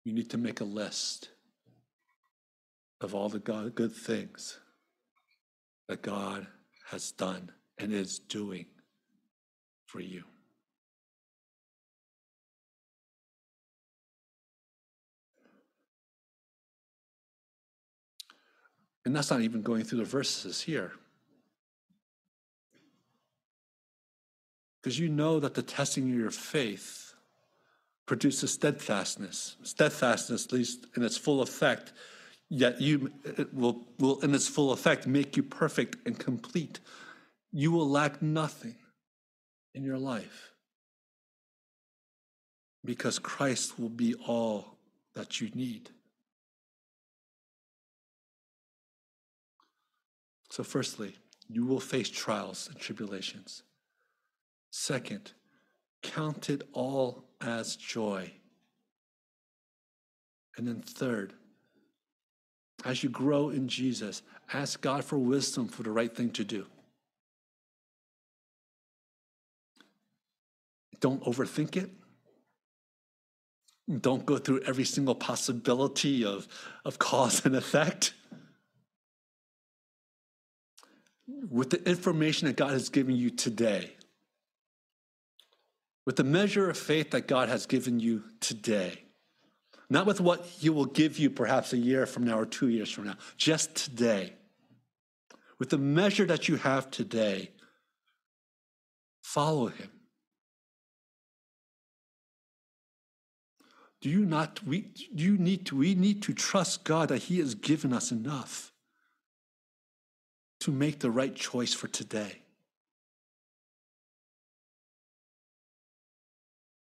You 0.03 0.13
need 0.13 0.31
to 0.31 0.39
make 0.39 0.61
a 0.61 0.65
list 0.65 1.29
of 3.01 3.13
all 3.13 3.29
the 3.29 3.37
God, 3.37 3.75
good 3.75 3.95
things 3.95 4.57
that 5.93 6.01
God 6.01 6.47
has 6.89 7.11
done 7.11 7.51
and 7.77 7.93
is 7.93 8.17
doing 8.17 8.65
for 9.85 9.99
you. 9.99 10.23
And 19.05 19.15
that's 19.15 19.29
not 19.29 19.41
even 19.41 19.61
going 19.61 19.83
through 19.83 19.99
the 19.99 20.03
verses 20.03 20.61
here. 20.61 20.93
because 24.83 24.99
you 24.99 25.07
know 25.07 25.39
that 25.39 25.53
the 25.53 25.61
testing 25.61 26.11
of 26.11 26.17
your 26.17 26.29
faith 26.29 27.13
produces 28.05 28.51
steadfastness. 28.51 29.55
Steadfastness, 29.63 30.45
at 30.45 30.51
least 30.51 30.87
in 30.97 31.03
its 31.03 31.15
full 31.15 31.41
effect, 31.41 31.93
yet 32.49 32.81
you 32.81 33.11
it 33.23 33.53
will, 33.53 33.87
will 33.99 34.19
in 34.21 34.33
its 34.33 34.47
full 34.47 34.71
effect 34.71 35.07
make 35.07 35.35
you 35.35 35.43
perfect 35.43 35.97
and 36.05 36.17
complete. 36.17 36.79
You 37.51 37.71
will 37.71 37.89
lack 37.89 38.21
nothing 38.21 38.75
in 39.73 39.83
your 39.83 39.97
life 39.97 40.51
because 42.85 43.19
Christ 43.19 43.79
will 43.79 43.89
be 43.89 44.13
all 44.27 44.77
that 45.15 45.39
you 45.39 45.49
need. 45.53 45.89
So, 50.49 50.63
firstly, 50.63 51.15
you 51.49 51.65
will 51.65 51.79
face 51.79 52.09
trials 52.09 52.67
and 52.69 52.79
tribulations. 52.79 53.63
Second, 54.69 55.33
count 56.03 56.49
it 56.49 56.67
all 56.73 57.25
as 57.41 57.75
joy. 57.75 58.31
And 60.57 60.67
then 60.67 60.81
third, 60.81 61.33
as 62.85 63.03
you 63.03 63.09
grow 63.09 63.49
in 63.49 63.67
Jesus, 63.67 64.21
ask 64.53 64.81
God 64.81 65.03
for 65.03 65.17
wisdom 65.17 65.67
for 65.67 65.83
the 65.83 65.91
right 65.91 66.13
thing 66.13 66.31
to 66.31 66.43
do. 66.43 66.65
Don't 70.99 71.23
overthink 71.23 71.75
it. 71.75 71.89
Don't 74.01 74.25
go 74.25 74.37
through 74.37 74.61
every 74.61 74.85
single 74.85 75.15
possibility 75.15 76.23
of, 76.23 76.47
of 76.85 76.99
cause 76.99 77.45
and 77.45 77.55
effect. 77.55 78.13
with 81.49 81.69
the 81.69 81.89
information 81.89 82.47
that 82.47 82.57
God 82.57 82.71
has 82.71 82.89
given 82.89 83.15
you 83.15 83.29
today, 83.29 83.91
with 86.05 86.15
the 86.15 86.23
measure 86.23 86.69
of 86.69 86.77
faith 86.77 87.11
that 87.11 87.27
God 87.27 87.49
has 87.49 87.65
given 87.65 87.99
you 87.99 88.23
today, 88.39 89.03
not 89.93 90.07
with 90.07 90.19
what 90.19 90.43
He 90.43 90.71
will 90.71 90.85
give 90.85 91.19
you 91.19 91.29
perhaps 91.29 91.71
a 91.71 91.77
year 91.77 92.07
from 92.07 92.23
now 92.23 92.39
or 92.39 92.47
two 92.47 92.67
years 92.67 92.89
from 92.89 93.05
now, 93.05 93.15
just 93.37 93.75
today, 93.75 94.33
with 95.59 95.69
the 95.69 95.77
measure 95.77 96.25
that 96.25 96.47
you 96.47 96.55
have 96.55 96.89
today, 96.89 97.51
follow 99.21 99.67
Him. 99.67 99.91
Do 104.01 104.09
you 104.09 104.25
not, 104.25 104.61
we, 104.65 104.91
do 105.13 105.23
you 105.23 105.37
need 105.37 105.67
to, 105.67 105.77
we 105.77 105.93
need 105.93 106.23
to 106.23 106.33
trust 106.33 106.83
God 106.83 107.09
that 107.09 107.19
He 107.19 107.37
has 107.37 107.53
given 107.53 107.93
us 107.93 108.11
enough 108.11 108.73
to 110.61 110.71
make 110.71 111.01
the 111.01 111.11
right 111.11 111.35
choice 111.35 111.73
for 111.73 111.87
today. 111.87 112.41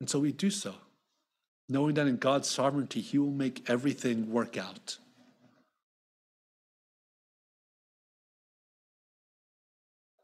And 0.02 0.10
so 0.10 0.20
we 0.20 0.34
do 0.34 0.50
so, 0.50 0.76
knowing 1.70 1.96
that 1.96 2.08
in 2.08 2.18
God's 2.18 2.50
sovereignty, 2.50 3.02
He 3.02 3.18
will 3.18 3.32
make 3.32 3.70
everything 3.70 4.32
work 4.32 4.58
out. 4.58 4.98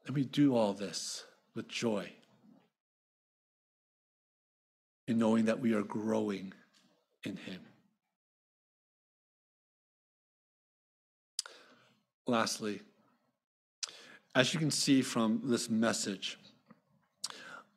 Let 0.05 0.15
me 0.15 0.23
do 0.23 0.55
all 0.55 0.73
this 0.73 1.23
with 1.55 1.67
joy 1.67 2.11
in 5.07 5.17
knowing 5.17 5.45
that 5.45 5.59
we 5.59 5.73
are 5.73 5.83
growing 5.83 6.53
in 7.23 7.37
Him. 7.37 7.61
Lastly, 12.25 12.81
as 14.35 14.53
you 14.53 14.59
can 14.59 14.71
see 14.71 15.01
from 15.01 15.41
this 15.43 15.69
message, 15.69 16.37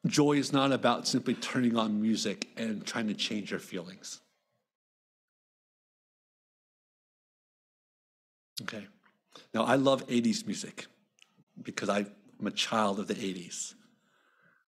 joy 0.08 0.32
is 0.32 0.52
not 0.52 0.72
about 0.72 1.06
simply 1.06 1.34
turning 1.34 1.76
on 1.76 2.00
music 2.00 2.48
and 2.56 2.84
trying 2.84 3.08
to 3.08 3.14
change 3.14 3.50
your 3.50 3.60
feelings. 3.60 4.20
Okay. 8.62 8.86
Now, 9.52 9.64
I 9.64 9.76
love 9.76 10.06
80s 10.06 10.46
music 10.46 10.86
because 11.62 11.88
I'm 11.88 12.10
a 12.44 12.50
child 12.50 12.98
of 12.98 13.06
the 13.06 13.14
80s. 13.14 13.74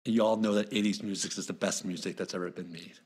And 0.05 0.15
you 0.15 0.25
all 0.25 0.37
know 0.37 0.55
that 0.55 0.71
80s 0.71 1.03
music 1.03 1.37
is 1.39 1.47
the 1.47 1.53
best 1.53 1.85
music 1.85 2.17
that's 2.17 2.35
ever 2.35 2.51
been 2.51 2.73
made 2.73 2.99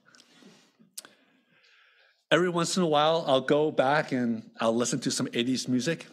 every 2.30 2.48
once 2.48 2.76
in 2.76 2.82
a 2.82 2.86
while 2.86 3.24
I'll 3.26 3.40
go 3.40 3.70
back 3.70 4.12
and 4.12 4.50
I'll 4.60 4.74
listen 4.74 5.00
to 5.00 5.10
some 5.10 5.26
80s 5.28 5.68
music 5.68 6.06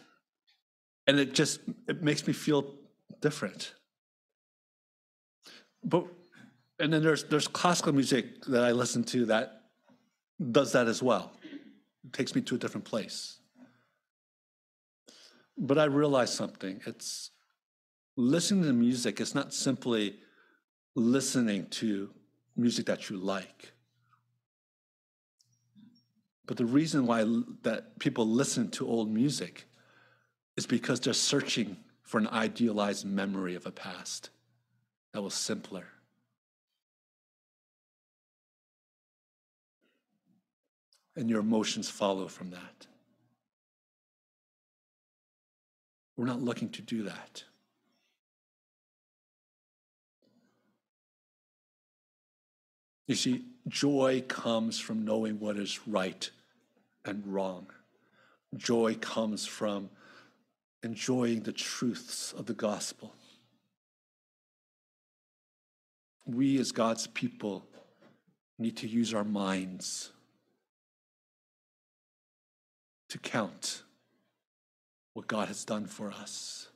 and 1.06 1.18
it 1.18 1.34
just 1.34 1.60
it 1.88 2.02
makes 2.02 2.26
me 2.26 2.32
feel 2.32 2.74
different. 3.20 3.74
But 5.84 6.06
and 6.78 6.92
then 6.92 7.02
there's 7.02 7.24
there's 7.24 7.48
classical 7.48 7.92
music 7.92 8.44
that 8.46 8.64
I 8.64 8.72
listen 8.72 9.04
to 9.04 9.26
that 9.26 9.62
does 10.50 10.72
that 10.72 10.88
as 10.88 11.02
well. 11.02 11.32
It 12.04 12.12
takes 12.12 12.34
me 12.34 12.40
to 12.42 12.54
a 12.56 12.58
different 12.58 12.84
place. 12.84 13.38
But 15.56 15.78
I 15.78 15.84
realize 15.84 16.34
something. 16.34 16.80
It's 16.86 17.30
listening 18.16 18.64
to 18.64 18.72
music, 18.72 19.20
it's 19.20 19.34
not 19.34 19.54
simply 19.54 20.16
listening 20.96 21.66
to 21.66 22.10
music 22.56 22.86
that 22.86 23.10
you 23.10 23.16
like 23.16 23.74
but 26.46 26.56
the 26.56 26.66
reason 26.66 27.06
why 27.06 27.24
that 27.62 27.98
people 27.98 28.26
listen 28.26 28.70
to 28.72 28.86
old 28.86 29.10
music 29.10 29.66
is 30.56 30.66
because 30.66 31.00
they're 31.00 31.14
searching 31.14 31.76
for 32.02 32.18
an 32.18 32.28
idealized 32.28 33.06
memory 33.06 33.54
of 33.54 33.66
a 33.66 33.70
past 33.70 34.30
that 35.14 35.22
was 35.22 35.32
simpler. 35.32 35.84
And 41.14 41.30
your 41.30 41.38
emotions 41.38 41.88
follow 41.88 42.26
from 42.26 42.50
that. 42.50 42.88
We're 46.16 46.26
not 46.26 46.42
looking 46.42 46.68
to 46.70 46.82
do 46.82 47.04
that. 47.04 47.44
You 53.06 53.14
see, 53.14 53.44
Joy 53.68 54.24
comes 54.26 54.80
from 54.80 55.04
knowing 55.04 55.38
what 55.38 55.56
is 55.56 55.86
right 55.86 56.28
and 57.04 57.24
wrong. 57.24 57.68
Joy 58.56 58.96
comes 58.96 59.46
from 59.46 59.90
enjoying 60.82 61.42
the 61.42 61.52
truths 61.52 62.32
of 62.32 62.46
the 62.46 62.54
gospel. 62.54 63.14
We, 66.26 66.58
as 66.58 66.72
God's 66.72 67.06
people, 67.06 67.66
need 68.58 68.76
to 68.78 68.88
use 68.88 69.12
our 69.12 69.24
minds 69.24 70.10
to 73.10 73.18
count 73.18 73.82
what 75.12 75.26
God 75.26 75.48
has 75.48 75.64
done 75.64 75.86
for 75.86 76.10
us. 76.10 76.68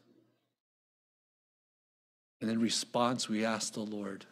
And 2.40 2.50
in 2.50 2.60
response, 2.60 3.28
we 3.28 3.44
ask 3.44 3.74
the 3.74 3.80
Lord 3.80 4.26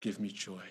give 0.00 0.20
me 0.20 0.28
joy. 0.28 0.62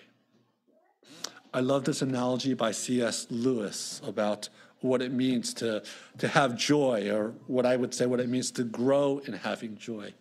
I 1.52 1.60
love 1.60 1.84
this 1.84 2.02
analogy 2.02 2.54
by 2.54 2.72
C.S. 2.72 3.26
Lewis 3.30 4.00
about 4.04 4.48
what 4.80 5.02
it 5.02 5.12
means 5.12 5.54
to, 5.54 5.82
to 6.18 6.28
have 6.28 6.56
joy, 6.56 7.10
or 7.10 7.34
what 7.46 7.64
I 7.64 7.76
would 7.76 7.94
say, 7.94 8.06
what 8.06 8.20
it 8.20 8.28
means 8.28 8.50
to 8.52 8.64
grow 8.64 9.20
in 9.24 9.32
having 9.32 9.76
joy. 9.76 10.12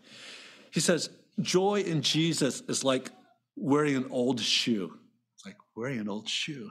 He 0.72 0.80
says, 0.80 1.10
Joy 1.40 1.82
in 1.82 2.02
Jesus 2.02 2.62
is 2.68 2.84
like 2.84 3.10
wearing 3.56 3.96
an 3.96 4.08
old 4.10 4.40
shoe. 4.40 4.94
It's 5.36 5.46
like 5.46 5.58
wearing 5.76 6.00
an 6.00 6.10
old 6.10 6.30
shoe. 6.30 6.70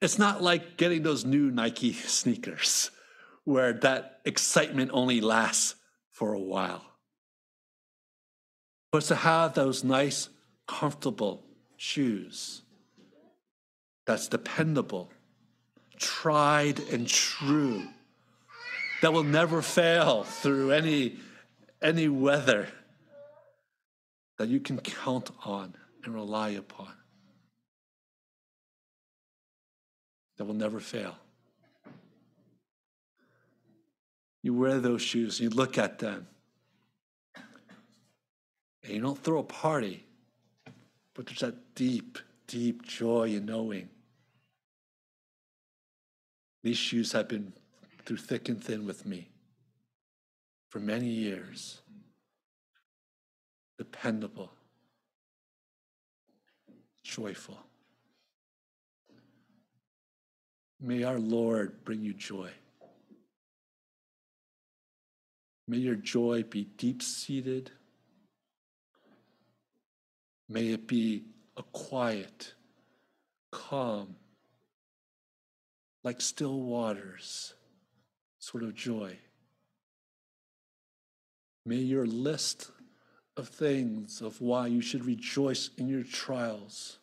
It's 0.00 0.18
not 0.18 0.42
like 0.42 0.76
getting 0.76 1.02
those 1.02 1.24
new 1.24 1.50
Nike 1.50 1.92
sneakers 1.92 2.90
where 3.44 3.72
that 3.72 4.20
excitement 4.24 4.90
only 4.92 5.20
lasts 5.20 5.76
for 6.12 6.32
a 6.32 6.40
while. 6.40 6.84
But 8.92 9.04
to 9.04 9.14
have 9.14 9.54
those 9.54 9.84
nice 9.84 10.28
comfortable 10.66 11.44
shoes 11.76 12.62
that's 14.06 14.28
dependable, 14.28 15.10
tried 15.98 16.80
and 16.90 17.06
true, 17.06 17.82
that 19.02 19.12
will 19.12 19.24
never 19.24 19.62
fail 19.62 20.24
through 20.24 20.72
any, 20.72 21.16
any 21.82 22.08
weather, 22.08 22.68
that 24.38 24.48
you 24.48 24.60
can 24.60 24.78
count 24.78 25.30
on 25.44 25.74
and 26.04 26.14
rely 26.14 26.50
upon, 26.50 26.92
that 30.36 30.44
will 30.44 30.54
never 30.54 30.80
fail. 30.80 31.16
You 34.42 34.54
wear 34.54 34.78
those 34.78 35.02
shoes, 35.02 35.40
you 35.40 35.50
look 35.50 35.78
at 35.78 35.98
them, 35.98 36.28
and 38.84 38.92
you 38.92 39.00
don't 39.00 39.18
throw 39.18 39.38
a 39.38 39.42
party 39.42 40.06
but 41.16 41.24
there's 41.24 41.40
that 41.40 41.74
deep, 41.74 42.18
deep 42.46 42.82
joy 42.82 43.30
in 43.30 43.46
knowing 43.46 43.88
these 46.62 46.76
shoes 46.76 47.12
have 47.12 47.28
been 47.28 47.54
through 48.04 48.18
thick 48.18 48.50
and 48.50 48.62
thin 48.62 48.84
with 48.84 49.06
me 49.06 49.30
for 50.68 50.78
many 50.78 51.08
years. 51.08 51.80
Dependable, 53.78 54.52
joyful. 57.02 57.58
May 60.80 61.02
our 61.02 61.18
Lord 61.18 61.84
bring 61.84 62.02
you 62.02 62.12
joy. 62.14 62.50
May 65.68 65.78
your 65.78 65.94
joy 65.96 66.42
be 66.42 66.64
deep 66.64 67.02
seated 67.02 67.70
May 70.48 70.68
it 70.68 70.86
be 70.86 71.24
a 71.56 71.62
quiet, 71.62 72.54
calm, 73.50 74.16
like 76.04 76.20
still 76.20 76.60
waters 76.60 77.54
sort 78.38 78.62
of 78.62 78.74
joy. 78.74 79.18
May 81.64 81.76
your 81.76 82.06
list 82.06 82.70
of 83.36 83.48
things 83.48 84.22
of 84.22 84.40
why 84.40 84.66
you 84.66 84.80
should 84.80 85.04
rejoice 85.04 85.70
in 85.76 85.88
your 85.88 86.02
trials 86.02 86.98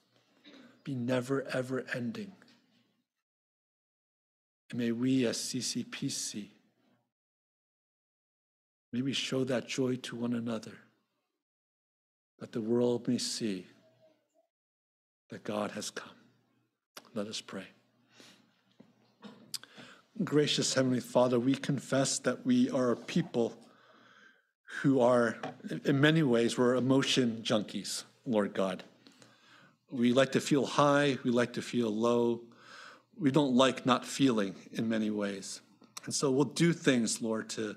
be 0.83 0.95
never 0.95 1.45
ever 1.53 1.85
ending. 1.93 2.31
And 4.69 4.79
may 4.79 4.91
we 4.91 5.25
as 5.25 5.37
CCPC, 5.37 6.47
may 8.91 9.01
we 9.01 9.13
show 9.13 9.43
that 9.43 9.67
joy 9.67 9.95
to 9.97 10.15
one 10.15 10.33
another 10.33 10.73
that 12.39 12.51
the 12.51 12.61
world 12.61 13.07
may 13.07 13.17
see 13.17 13.65
that 15.29 15.43
God 15.43 15.71
has 15.71 15.89
come. 15.89 16.09
Let 17.13 17.27
us 17.27 17.39
pray. 17.39 17.65
gracious 20.23 20.73
Heavenly 20.73 20.99
Father, 20.99 21.39
we 21.39 21.55
confess 21.55 22.19
that 22.19 22.45
we 22.45 22.69
are 22.69 22.91
a 22.91 22.97
people 22.97 23.55
who 24.81 24.99
are, 25.01 25.37
in 25.85 26.01
many 26.01 26.23
ways, 26.23 26.57
we're 26.57 26.75
emotion 26.75 27.41
junkies, 27.43 28.03
Lord 28.25 28.53
God. 28.53 28.83
We 29.91 30.13
like 30.13 30.31
to 30.33 30.41
feel 30.41 30.65
high, 30.65 31.17
we 31.23 31.31
like 31.31 31.53
to 31.53 31.61
feel 31.61 31.89
low. 31.89 32.41
We 33.17 33.29
don't 33.29 33.55
like 33.55 33.85
not 33.85 34.05
feeling 34.05 34.55
in 34.71 34.89
many 34.89 35.11
ways. 35.11 35.61
And 36.05 36.13
so 36.13 36.31
we'll 36.31 36.45
do 36.45 36.73
things, 36.73 37.21
Lord, 37.21 37.49
to, 37.51 37.75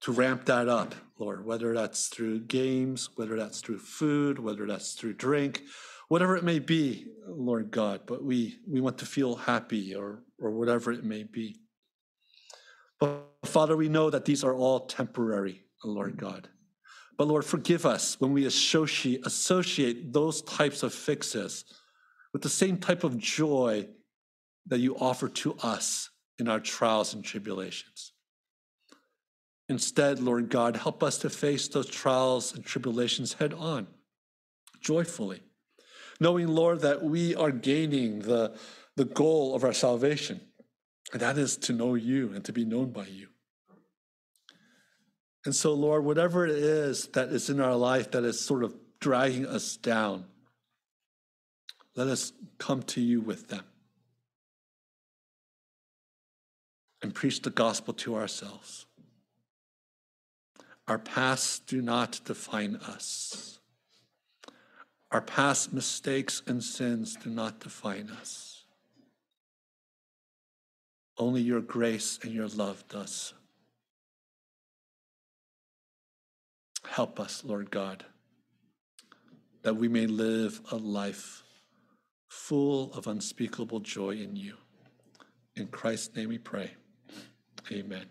to 0.00 0.12
ramp 0.12 0.46
that 0.46 0.68
up, 0.68 0.94
Lord, 1.18 1.46
whether 1.46 1.72
that's 1.72 2.08
through 2.08 2.40
games, 2.40 3.10
whether 3.14 3.36
that's 3.36 3.60
through 3.60 3.78
food, 3.78 4.38
whether 4.38 4.66
that's 4.66 4.94
through 4.94 5.14
drink, 5.14 5.62
whatever 6.08 6.36
it 6.36 6.44
may 6.44 6.58
be, 6.58 7.06
Lord 7.26 7.70
God, 7.70 8.02
but 8.06 8.22
we, 8.22 8.58
we 8.68 8.80
want 8.80 8.98
to 8.98 9.06
feel 9.06 9.36
happy 9.36 9.94
or, 9.94 10.24
or 10.40 10.50
whatever 10.50 10.92
it 10.92 11.04
may 11.04 11.22
be. 11.22 11.56
But 12.98 13.22
Father, 13.44 13.76
we 13.76 13.88
know 13.88 14.10
that 14.10 14.24
these 14.24 14.44
are 14.44 14.54
all 14.54 14.80
temporary, 14.80 15.63
Lord 15.88 16.16
God. 16.16 16.48
But 17.16 17.28
Lord, 17.28 17.44
forgive 17.44 17.86
us 17.86 18.20
when 18.20 18.32
we 18.32 18.46
associate, 18.46 19.24
associate 19.24 20.12
those 20.12 20.42
types 20.42 20.82
of 20.82 20.92
fixes 20.92 21.64
with 22.32 22.42
the 22.42 22.48
same 22.48 22.78
type 22.78 23.04
of 23.04 23.18
joy 23.18 23.86
that 24.66 24.80
you 24.80 24.96
offer 24.96 25.28
to 25.28 25.54
us 25.62 26.10
in 26.38 26.48
our 26.48 26.60
trials 26.60 27.14
and 27.14 27.24
tribulations. 27.24 28.12
Instead, 29.68 30.20
Lord 30.20 30.50
God, 30.50 30.76
help 30.76 31.02
us 31.02 31.18
to 31.18 31.30
face 31.30 31.68
those 31.68 31.86
trials 31.86 32.54
and 32.54 32.64
tribulations 32.64 33.34
head 33.34 33.54
on, 33.54 33.86
joyfully 34.80 35.40
knowing, 36.20 36.48
Lord, 36.48 36.80
that 36.80 37.02
we 37.02 37.34
are 37.34 37.50
gaining 37.50 38.20
the, 38.20 38.56
the 38.96 39.04
goal 39.04 39.54
of 39.54 39.64
our 39.64 39.72
salvation, 39.72 40.40
and 41.12 41.20
that 41.20 41.38
is 41.38 41.56
to 41.58 41.72
know 41.72 41.94
you 41.94 42.32
and 42.34 42.44
to 42.44 42.52
be 42.52 42.64
known 42.64 42.90
by 42.90 43.06
you. 43.06 43.28
And 45.44 45.54
so, 45.54 45.74
Lord, 45.74 46.04
whatever 46.04 46.46
it 46.46 46.56
is 46.56 47.08
that 47.08 47.28
is 47.28 47.50
in 47.50 47.60
our 47.60 47.76
life 47.76 48.10
that 48.12 48.24
is 48.24 48.40
sort 48.40 48.64
of 48.64 48.74
dragging 49.00 49.46
us 49.46 49.76
down, 49.76 50.24
let 51.94 52.06
us 52.08 52.32
come 52.58 52.82
to 52.82 53.00
you 53.00 53.20
with 53.20 53.48
them 53.48 53.64
and 57.02 57.14
preach 57.14 57.42
the 57.42 57.50
gospel 57.50 57.92
to 57.92 58.16
ourselves. 58.16 58.86
Our 60.88 60.98
pasts 60.98 61.58
do 61.60 61.82
not 61.82 62.20
define 62.24 62.76
us. 62.76 63.60
Our 65.10 65.20
past 65.20 65.72
mistakes 65.72 66.42
and 66.46 66.64
sins 66.64 67.16
do 67.22 67.30
not 67.30 67.60
define 67.60 68.10
us. 68.10 68.64
Only 71.16 71.42
your 71.42 71.60
grace 71.60 72.18
and 72.22 72.32
your 72.32 72.48
love 72.48 72.84
does. 72.88 73.34
Help 76.88 77.18
us, 77.18 77.42
Lord 77.44 77.70
God, 77.70 78.04
that 79.62 79.76
we 79.76 79.88
may 79.88 80.06
live 80.06 80.60
a 80.70 80.76
life 80.76 81.42
full 82.28 82.92
of 82.94 83.06
unspeakable 83.06 83.80
joy 83.80 84.10
in 84.10 84.36
you. 84.36 84.54
In 85.56 85.68
Christ's 85.68 86.14
name 86.16 86.28
we 86.28 86.38
pray. 86.38 86.74
Amen. 87.70 88.06